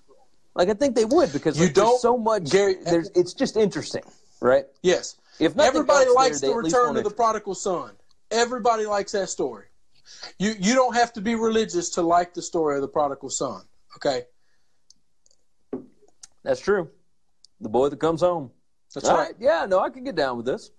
[0.54, 2.50] Like I think they would because like, you don't so much.
[2.50, 4.02] Gary, there's it's just interesting,
[4.40, 4.66] right?
[4.82, 5.16] Yes.
[5.38, 7.92] If everybody likes there, the return of the prodigal son,
[8.30, 9.66] everybody likes that story.
[10.38, 13.62] You you don't have to be religious to like the story of the prodigal son.
[13.96, 14.22] Okay.
[16.42, 16.90] That's true.
[17.60, 18.50] The boy that comes home.
[18.94, 19.16] That's right.
[19.16, 19.34] right.
[19.40, 20.70] Yeah, no, I can get down with this.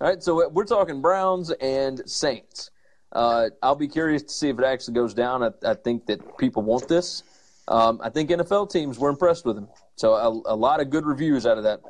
[0.00, 2.70] All right, so we're talking Browns and Saints.
[3.12, 5.42] Uh, I'll be curious to see if it actually goes down.
[5.42, 7.22] I, I think that people want this.
[7.68, 9.68] Um, I think NFL teams were impressed with him.
[9.96, 11.80] So a, a lot of good reviews out of that.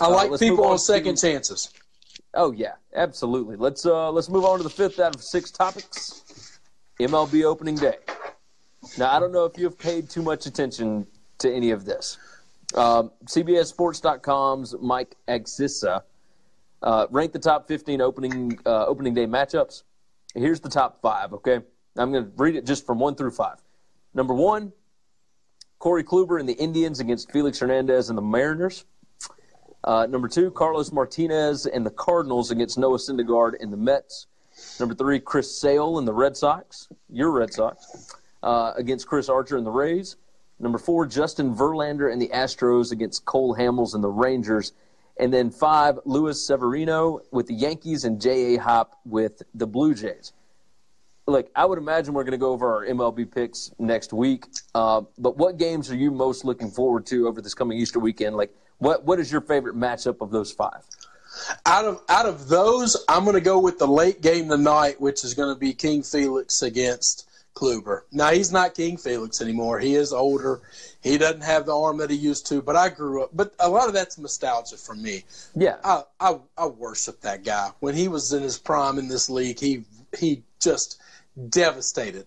[0.00, 1.72] I like uh, people on, on second to, chances.
[2.34, 3.56] Oh yeah, absolutely.
[3.56, 6.58] Let's uh, let's move on to the fifth out of six topics.
[7.00, 7.96] MLB opening day.
[8.98, 11.06] Now I don't know if you have paid too much attention
[11.38, 12.18] to any of this.
[12.74, 16.02] Um, CBSSports.com's Mike Axisa
[16.82, 19.82] uh, rank the top 15 opening uh, opening day matchups.
[20.34, 21.32] Here's the top five.
[21.32, 21.60] Okay,
[21.96, 23.56] I'm going to read it just from one through five.
[24.14, 24.72] Number one,
[25.78, 28.84] Corey Kluber and the Indians against Felix Hernandez and the Mariners.
[29.86, 34.26] Uh, number two, Carlos Martinez and the Cardinals against Noah Syndergaard and the Mets.
[34.80, 39.56] Number three, Chris Sale and the Red Sox, your Red Sox, uh, against Chris Archer
[39.56, 40.16] and the Rays.
[40.58, 44.72] Number four, Justin Verlander and the Astros against Cole Hamels and the Rangers.
[45.18, 48.60] And then five, Luis Severino with the Yankees and J.A.
[48.60, 50.32] Happ with the Blue Jays.
[51.28, 54.46] Look, I would imagine we're going to go over our MLB picks next week.
[54.74, 58.36] Uh, but what games are you most looking forward to over this coming Easter weekend?
[58.36, 60.82] Like, what what is your favorite matchup of those five?
[61.66, 65.24] Out of out of those, I'm going to go with the late game tonight, which
[65.24, 68.02] is going to be King Felix against Kluber.
[68.12, 69.78] Now he's not King Felix anymore.
[69.80, 70.60] He is older.
[71.02, 72.60] He doesn't have the arm that he used to.
[72.62, 73.30] But I grew up.
[73.32, 75.24] But a lot of that's nostalgia for me.
[75.54, 77.70] Yeah, I I, I worship that guy.
[77.80, 79.84] When he was in his prime in this league, he
[80.16, 81.00] he just
[81.48, 82.26] devastated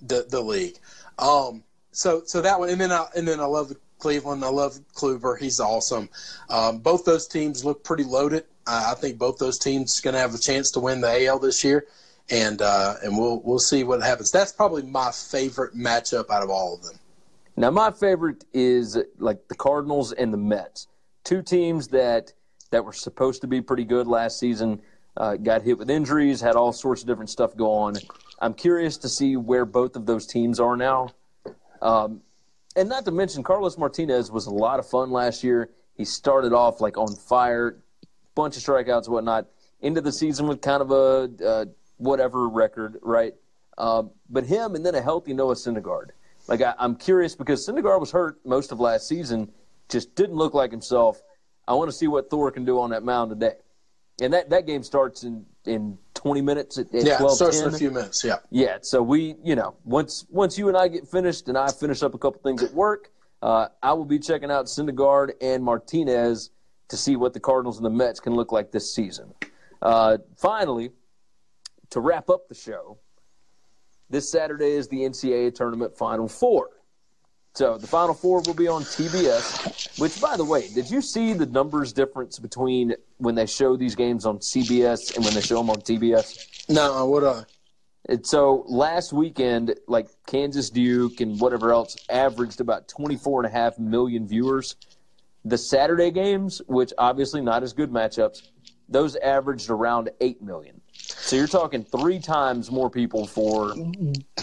[0.00, 0.78] the the league.
[1.18, 4.44] Um, so so that one, and then I and then I love the Cleveland.
[4.44, 5.38] I love Kluber.
[5.38, 6.08] He's awesome.
[6.50, 8.44] Um, both those teams look pretty loaded.
[8.66, 11.64] I think both those teams going to have a chance to win the AL this
[11.64, 11.86] year
[12.30, 14.30] and uh, and we'll we'll see what happens.
[14.30, 16.98] That's probably my favorite matchup out of all of them.
[17.56, 20.88] Now, my favorite is like the Cardinals and the Mets,
[21.24, 22.32] two teams that
[22.70, 24.80] that were supposed to be pretty good last season.
[25.16, 27.96] Uh, got hit with injuries, had all sorts of different stuff go on.
[28.40, 31.08] I'm curious to see where both of those teams are now.
[31.82, 32.20] Um,
[32.76, 35.70] and not to mention, Carlos Martinez was a lot of fun last year.
[35.94, 37.78] He started off like on fire,
[38.34, 39.46] bunch of strikeouts whatnot.
[39.80, 41.66] Into the season with kind of a, a
[41.98, 43.34] whatever record, right?
[43.76, 46.10] Um, but him and then a healthy Noah Syndergaard.
[46.48, 49.52] Like I, am curious because Syndergaard was hurt most of last season,
[49.88, 51.20] just didn't look like himself.
[51.66, 53.56] I want to see what Thor can do on that mound today.
[54.20, 57.72] And that, that game starts in, in 20 minutes at, at yeah, 12 starts in
[57.72, 58.24] a few minutes.
[58.24, 58.78] Yeah, yeah.
[58.82, 62.12] So we, you know, once once you and I get finished and I finish up
[62.12, 66.50] a couple things at work, uh, I will be checking out Syndergaard and Martinez
[66.88, 69.32] to see what the Cardinals and the Mets can look like this season.
[69.80, 70.90] Uh, finally,
[71.90, 72.98] to wrap up the show,
[74.10, 76.70] this Saturday is the NCAA Tournament Final Four.
[77.54, 81.32] So the Final Four will be on TBS, which, by the way, did you see
[81.32, 85.56] the numbers difference between when they show these games on CBS and when they show
[85.56, 86.68] them on TBS?
[86.68, 87.26] No, what I?
[87.26, 87.44] Uh,
[88.08, 93.56] and so last weekend, like Kansas Duke and whatever else, averaged about 24 and a
[93.56, 94.76] half million viewers.
[95.44, 98.48] The Saturday games, which obviously not as good matchups,
[98.88, 100.77] those averaged around 8 million.
[101.28, 103.74] So you're talking three times more people for.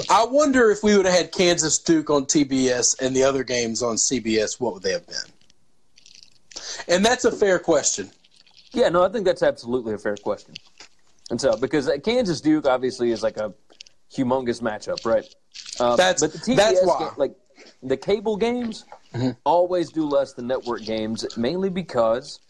[0.07, 3.81] I wonder if we would have had Kansas Duke on TBS and the other games
[3.81, 5.15] on CBS, what would they have been?
[6.87, 8.11] And that's a fair question.
[8.71, 10.53] Yeah, no, I think that's absolutely a fair question.
[11.31, 13.51] And so, because Kansas Duke obviously is like a
[14.15, 15.25] humongous matchup, right?
[15.79, 16.99] Um, that's but the TBS that's why.
[16.99, 17.35] Game, like
[17.81, 19.31] the cable games mm-hmm.
[19.43, 22.41] always do less than network games, mainly because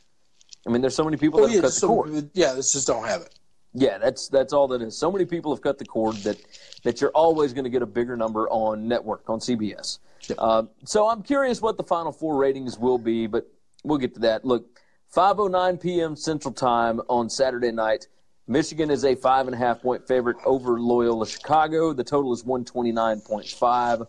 [0.68, 2.30] I mean, there's so many people that yeah, cut the cord.
[2.34, 3.34] Yeah, they just don't have it.
[3.78, 4.98] Yeah, that's that's all that is.
[4.98, 6.38] So many people have cut the cord that
[6.84, 10.00] that you're always going to get a bigger number on network on CBS.
[10.30, 10.38] Yep.
[10.42, 13.46] Uh, so I'm curious what the Final Four ratings will be, but
[13.84, 14.46] we'll get to that.
[14.46, 14.80] Look,
[15.14, 16.16] 5:09 p.m.
[16.16, 18.08] Central Time on Saturday night.
[18.48, 21.92] Michigan is a five and a half point favorite over Loyola Chicago.
[21.92, 24.08] The total is 129.5.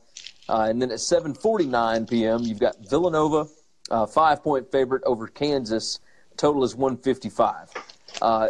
[0.49, 3.49] Uh, and then at 7:49 p.m., you've got Villanova,
[3.91, 5.99] uh, five point favorite over Kansas.
[6.37, 7.96] Total is 155.
[8.23, 8.49] Uh,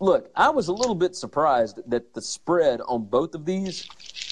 [0.00, 3.88] look, I was a little bit surprised that the spread on both of these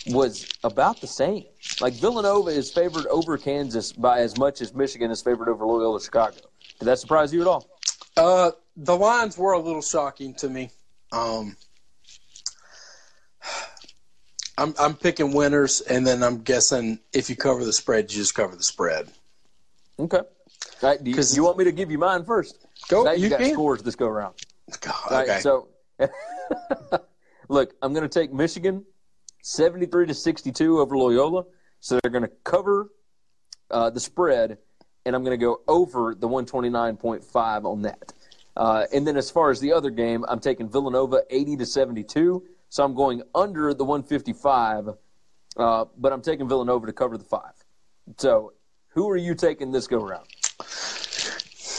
[0.09, 1.45] was about the same.
[1.81, 6.01] Like Villanova is favored over Kansas by as much as Michigan is favored over Loyola
[6.01, 6.37] Chicago.
[6.79, 7.69] Did that surprise you at all?
[8.17, 10.71] Uh, the lines were a little shocking to me.
[11.13, 11.57] Um,
[14.59, 18.35] I'm I'm picking winners, and then I'm guessing if you cover the spread, you just
[18.35, 19.09] cover the spread.
[19.99, 20.19] Okay.
[20.19, 20.25] All
[20.83, 22.67] right, do you, you want me to give you mine first?
[22.89, 23.11] Go.
[23.13, 23.53] You, you got can.
[23.53, 24.35] scores this go around.
[24.81, 25.33] God, okay.
[25.33, 25.69] right, so
[27.49, 28.85] look, I'm going to take Michigan
[29.43, 31.45] 73 to 62 over Loyola.
[31.81, 32.91] So they're going to cover
[33.71, 34.59] uh, the spread,
[35.05, 38.13] and I'm going to go over the 129.5 on that.
[38.57, 42.43] Uh, and then as far as the other game, I'm taking Villanova 80 to 72.
[42.71, 44.89] So I'm going under the 155,
[45.57, 47.53] uh, but I'm taking Villanova to cover the five.
[48.17, 48.55] So
[48.89, 50.27] who are you taking this go around?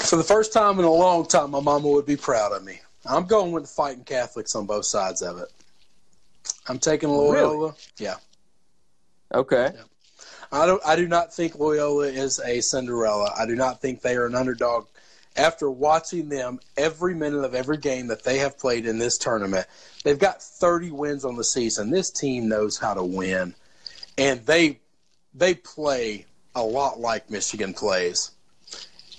[0.07, 2.79] For the first time in a long time, my mama would be proud of me.
[3.05, 5.49] I'm going with the fighting Catholics on both sides of it.
[6.69, 7.57] I'm taking Loyola.
[7.57, 7.73] Really?
[7.97, 8.15] Yeah.
[9.33, 9.71] Okay.
[10.49, 10.81] I don't.
[10.85, 13.33] I do not think Loyola is a Cinderella.
[13.37, 14.87] I do not think they are an underdog.
[15.35, 19.67] After watching them every minute of every game that they have played in this tournament,
[20.05, 21.91] they've got 30 wins on the season.
[21.91, 23.53] This team knows how to win,
[24.17, 24.79] and they
[25.33, 28.31] they play a lot like Michigan plays.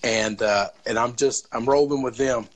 [0.03, 2.49] And uh, and I'm just I'm rolling with them.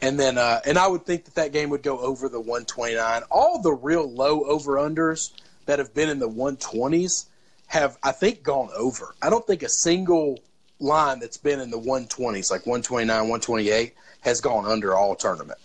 [0.00, 3.22] And then uh, and I would think that that game would go over the 129.
[3.30, 5.32] All the real low over unders
[5.66, 7.26] that have been in the 120s
[7.66, 9.14] have I think gone over.
[9.22, 10.40] I don't think a single
[10.80, 15.58] line that's been in the 120s, like 129, 128, has gone under all tournament.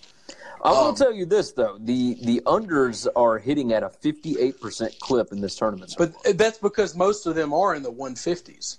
[0.64, 4.60] I will Um, tell you this though: the the unders are hitting at a 58
[4.60, 5.92] percent clip in this tournament.
[5.92, 8.78] so But that's because most of them are in the 150s.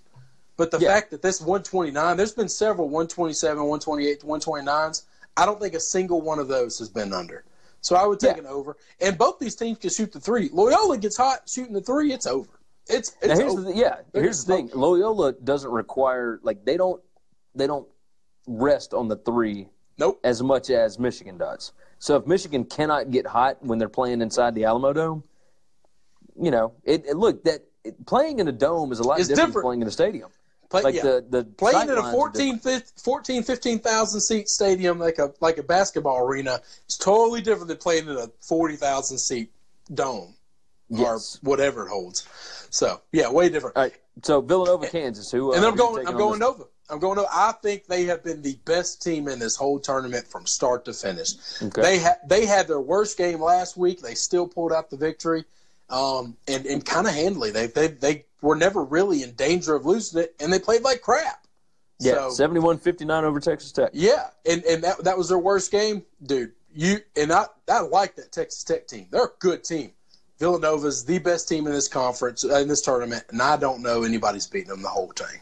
[0.61, 0.89] But the Yeah.
[0.93, 5.05] fact that this 129, there's been several 127, 128, 129s.
[5.35, 7.45] I don't think a single one of those has been under.
[7.81, 8.43] So I would take Yeah.
[8.43, 8.77] an over.
[9.01, 10.51] And both these teams can shoot the three.
[10.53, 12.51] Loyola gets hot shooting the three, it's over.
[12.89, 13.63] It's, it's here's over.
[13.63, 14.01] the yeah.
[14.13, 14.71] They're Here's the thing.
[14.75, 17.01] Loyola doesn't require like they don't
[17.55, 17.89] they don't
[18.47, 20.21] rest on the three Nope.
[20.25, 21.73] as much as Michigan does.
[22.01, 25.23] So if Michigan cannot get hot when they're playing inside the Alamodome,
[26.39, 29.37] you know, it, it look that it, playing in a dome is a lot different,
[29.37, 29.55] different.
[29.55, 30.31] than playing in a stadium.
[30.71, 31.03] Play, Like yeah.
[31.03, 35.59] the the playing in a lines 14, 15 14 15,000 seat stadium like a like
[35.59, 39.51] a basketball arena is totally different than playing in a 40,000 seat
[39.93, 40.35] dome
[40.89, 41.39] Yes.
[41.43, 42.27] or whatever it holds.
[42.71, 43.77] So, yeah, way different.
[43.77, 43.95] All right.
[44.23, 45.31] So Villanova, Kansas.
[45.31, 45.53] Who?
[45.53, 46.39] Uh, and who I'm going I'm going?
[46.41, 46.65] Nova.
[46.89, 47.29] I'm going Nova.
[47.33, 50.93] I think they have been the best team in this whole tournament from start to
[50.93, 51.35] finish.
[51.63, 51.83] Okay.
[51.83, 54.03] They had they had their worst game last week.
[54.03, 55.45] They still pulled out the victory.
[55.89, 57.51] Um, and, and kind of handily.
[57.51, 61.03] They, they they were never really in danger of losing it, and they played like
[61.03, 61.47] crap.
[61.99, 63.91] Yeah, So- 71-59 over Texas Tech.
[63.93, 66.53] Yeah, and, and that that was their worst game, dude.
[66.75, 69.09] You and I I like that Texas Tech team.
[69.11, 69.93] They're a good team.
[70.39, 74.05] Villanova's the best team in this conference uh, in this tournament, and I don't know
[74.05, 75.41] anybody's beating them the whole thing.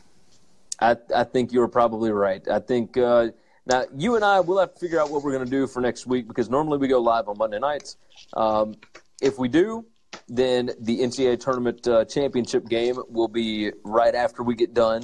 [0.80, 2.46] I, I think you're probably right.
[2.48, 3.28] I think uh,
[3.66, 5.80] now you and I will have to figure out what we're going to do for
[5.80, 7.96] next week because normally we go live on Monday nights.
[8.32, 8.74] Um,
[9.20, 9.84] if we do,
[10.28, 15.02] then the NCAA tournament uh, championship game will be right after we get done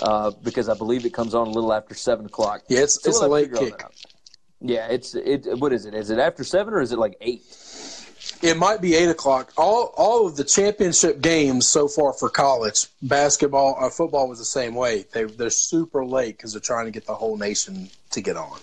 [0.00, 2.62] uh, because I believe it comes on a little after seven o'clock.
[2.68, 3.82] Yeah, it's So it's we'll a late kick.
[4.60, 5.58] Yeah, it's it.
[5.58, 5.94] What is it?
[5.94, 7.42] Is it after seven or is it like eight?
[8.42, 9.52] It might be eight o'clock.
[9.56, 14.44] All all of the championship games so far for college basketball or football was the
[14.44, 15.04] same way.
[15.12, 18.58] They they're super late because they're trying to get the whole nation to get on.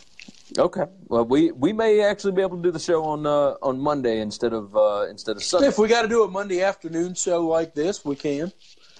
[0.57, 0.83] Okay.
[1.07, 4.19] Well, we, we may actually be able to do the show on uh, on Monday
[4.19, 5.67] instead of uh, instead of Sunday.
[5.67, 8.51] If we got to do a Monday afternoon show like this, we can.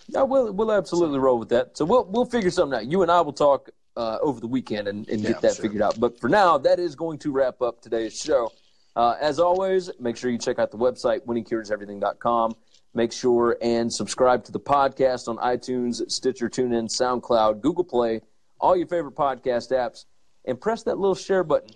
[0.08, 1.78] Yeah, we'll we'll absolutely roll with that.
[1.78, 2.86] So we'll we'll figure something out.
[2.86, 5.64] You and I will talk uh, over the weekend and, and Yeah, get that sure.
[5.64, 6.00] figured out.
[6.00, 8.52] But for now, that is going to wrap up today's show.
[8.96, 12.56] Uh, as always, make sure you check out the website winningcureseverything.com.
[12.94, 18.22] Make sure and subscribe to the podcast on iTunes, Stitcher, TuneIn, SoundCloud, Google Play,
[18.60, 20.06] all your favorite podcast apps,
[20.46, 21.70] and press that little share button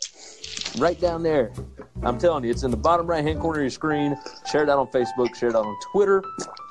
[0.77, 1.51] right down there.
[2.03, 4.17] I'm telling you, it's in the bottom right hand corner of your screen.
[4.51, 6.23] Share it out on Facebook, share it out on Twitter.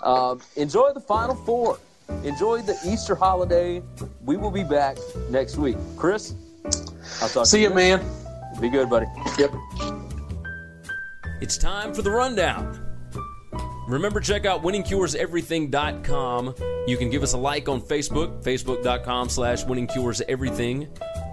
[0.03, 1.79] Um, enjoy the Final Four.
[2.23, 3.83] Enjoy the Easter holiday.
[4.25, 4.99] We will be back
[5.31, 5.77] next week.
[5.97, 6.35] Chris,
[7.23, 8.01] I'll talk See to you, you, man.
[8.01, 8.61] man.
[8.61, 9.07] Be good, buddy.
[9.39, 9.55] Yep.
[11.41, 12.81] It's time for the rundown.
[13.89, 16.55] Remember, check out winningcureseverything.com.
[16.87, 20.89] You can give us a like on Facebook, facebook.com slash winningcureseverything.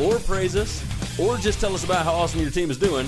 [0.00, 0.84] or praise us,
[1.18, 3.06] or just tell us about how awesome your team is doing,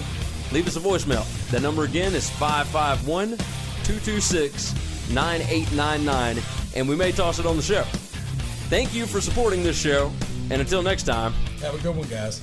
[0.53, 1.25] leave us a voicemail.
[1.51, 3.37] That number again is 551
[3.85, 4.75] 226
[5.13, 6.43] 9899,
[6.77, 7.83] and we may toss it on the show.
[8.71, 10.11] Thank you for supporting this show,
[10.51, 12.43] and until next time, Have a good one, guys.